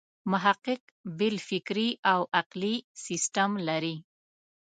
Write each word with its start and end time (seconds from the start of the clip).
محقق 0.31 0.81
بېل 1.17 1.37
فکري 1.49 1.89
او 2.11 2.21
عقلي 2.39 2.75
سیسټم 3.05 3.49
لري. 3.67 3.95